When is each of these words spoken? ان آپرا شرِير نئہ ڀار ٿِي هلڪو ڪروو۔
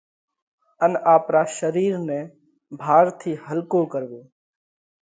ان 0.83 0.91
آپرا 1.15 1.43
شرِير 1.57 1.93
نئہ 2.07 2.21
ڀار 2.79 3.05
ٿِي 3.19 3.31
هلڪو 3.45 3.81
ڪروو۔ 3.93 4.21